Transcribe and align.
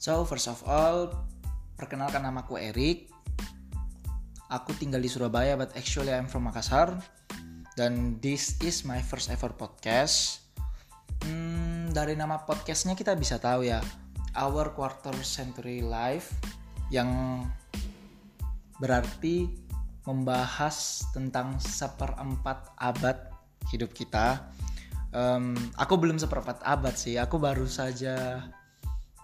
So, 0.00 0.24
first 0.24 0.48
of 0.48 0.64
all, 0.64 1.12
perkenalkan 1.76 2.24
namaku 2.24 2.56
Erik. 2.56 3.12
Aku 4.48 4.72
tinggal 4.80 5.04
di 5.04 5.12
Surabaya, 5.12 5.60
but 5.60 5.76
actually 5.76 6.08
I'm 6.08 6.24
from 6.24 6.48
Makassar. 6.48 6.96
Dan 7.76 8.16
this 8.24 8.56
is 8.64 8.88
my 8.88 9.04
first 9.04 9.28
ever 9.28 9.52
podcast. 9.52 10.40
Hmm, 11.20 11.92
dari 11.92 12.16
nama 12.16 12.40
podcastnya 12.48 12.96
kita 12.96 13.12
bisa 13.12 13.36
tahu 13.36 13.68
ya, 13.68 13.84
Our 14.40 14.72
Quarter 14.72 15.20
Century 15.20 15.84
Life, 15.84 16.32
yang 16.88 17.44
berarti 18.80 19.52
membahas 20.08 21.04
tentang 21.12 21.60
seperempat 21.60 22.72
abad 22.80 23.36
hidup 23.68 23.92
kita. 23.92 24.48
Um, 25.12 25.52
aku 25.76 26.00
belum 26.00 26.16
seperempat 26.16 26.64
abad 26.64 26.96
sih, 26.96 27.20
aku 27.20 27.36
baru 27.36 27.68
saja 27.68 28.48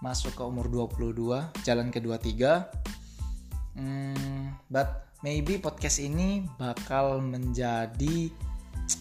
masuk 0.01 0.37
ke 0.37 0.43
umur 0.45 0.69
22, 0.69 1.49
jalan 1.65 1.89
ke 1.89 1.97
23. 2.01 2.67
Hmm, 3.77 4.53
but 4.69 5.09
maybe 5.25 5.57
podcast 5.57 6.01
ini 6.01 6.45
bakal 6.57 7.21
menjadi 7.21 8.29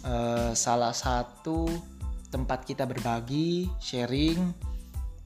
uh, 0.05 0.53
salah 0.57 0.93
satu 0.93 1.69
tempat 2.33 2.65
kita 2.65 2.85
berbagi, 2.89 3.69
sharing 3.81 4.53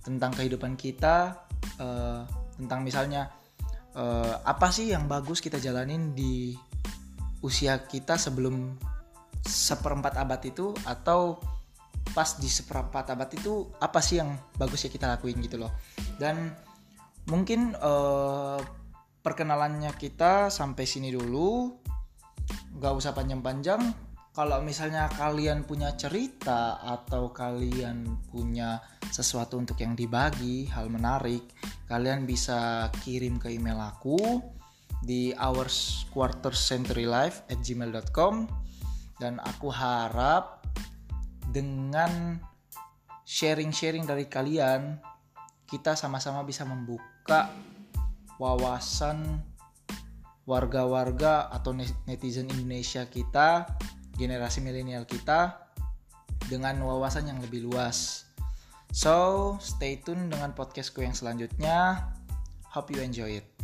tentang 0.03 0.35
kehidupan 0.35 0.75
kita, 0.75 1.47
uh, 1.79 2.23
tentang 2.59 2.83
misalnya 2.83 3.31
uh, 3.95 4.43
apa 4.45 4.69
sih 4.71 4.93
yang 4.93 5.07
bagus 5.07 5.39
kita 5.43 5.59
jalanin 5.59 6.13
di 6.15 6.55
usia 7.41 7.81
kita 7.89 8.21
sebelum 8.21 8.77
seperempat 9.41 10.21
abad 10.21 10.41
itu 10.45 10.77
atau 10.85 11.41
pas 12.13 12.39
di 12.39 12.51
seperempat 12.51 13.15
abad 13.15 13.31
itu 13.33 13.71
apa 13.79 14.03
sih 14.03 14.19
yang 14.19 14.35
bagus 14.59 14.87
ya 14.87 14.91
kita 14.91 15.07
lakuin 15.17 15.39
gitu 15.43 15.61
loh. 15.61 15.73
Dan 16.19 16.51
mungkin 17.31 17.75
uh, 17.79 18.61
perkenalannya 19.21 19.93
kita 19.95 20.49
sampai 20.49 20.85
sini 20.85 21.11
dulu. 21.15 21.79
Nggak 22.79 22.93
usah 22.97 23.13
panjang-panjang. 23.15 23.83
Kalau 24.31 24.63
misalnya 24.63 25.11
kalian 25.11 25.67
punya 25.67 25.99
cerita 25.99 26.79
atau 26.81 27.35
kalian 27.35 28.31
punya 28.31 28.79
sesuatu 29.11 29.59
untuk 29.59 29.75
yang 29.83 29.99
dibagi 29.99 30.71
hal 30.71 30.87
menarik 30.87 31.43
kalian 31.91 32.23
bisa 32.23 32.87
kirim 33.03 33.43
ke 33.43 33.51
email 33.51 33.83
aku 33.83 34.39
di 35.03 35.35
hours 35.35 36.07
quarter 36.15 36.55
century 36.55 37.11
life 37.11 37.43
at 37.51 37.59
gmail.com 37.59 38.47
dan 39.19 39.43
aku 39.43 39.69
harap 39.75 40.60
dengan 41.51 42.39
sharing-sharing 43.27 44.07
dari 44.07 44.27
kalian 44.27 44.99
kita 45.67 45.95
sama-sama 45.95 46.43
bisa 46.43 46.67
membuka 46.67 47.51
wawasan 48.43 49.39
warga-warga 50.49 51.47
atau 51.53 51.71
netizen 52.11 52.51
Indonesia 52.51 53.07
kita, 53.07 53.71
generasi 54.19 54.59
milenial 54.59 55.07
kita 55.07 55.71
dengan 56.51 56.83
wawasan 56.83 57.31
yang 57.31 57.39
lebih 57.39 57.71
luas. 57.71 58.27
So, 58.91 59.55
stay 59.63 60.03
tune 60.03 60.27
dengan 60.27 60.51
podcastku 60.51 61.07
yang 61.07 61.15
selanjutnya. 61.15 62.11
Hope 62.75 62.91
you 62.91 62.99
enjoy 62.99 63.39
it. 63.39 63.60